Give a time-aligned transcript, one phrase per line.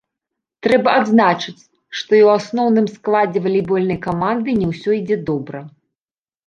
[0.67, 1.61] Трэба адзначыць,
[1.97, 5.59] што і ў асноўным складзе валейбольнай каманды не ўсё ідзе добра.